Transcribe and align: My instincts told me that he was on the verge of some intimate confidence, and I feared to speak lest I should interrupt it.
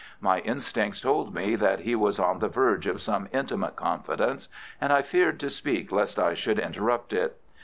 My 0.19 0.39
instincts 0.39 0.99
told 1.01 1.31
me 1.35 1.55
that 1.55 1.81
he 1.81 1.93
was 1.93 2.17
on 2.17 2.39
the 2.39 2.47
verge 2.47 2.87
of 2.87 3.03
some 3.03 3.29
intimate 3.31 3.75
confidence, 3.75 4.49
and 4.81 4.91
I 4.91 5.03
feared 5.03 5.39
to 5.41 5.49
speak 5.51 5.91
lest 5.91 6.17
I 6.17 6.33
should 6.33 6.57
interrupt 6.57 7.13
it. 7.13 7.39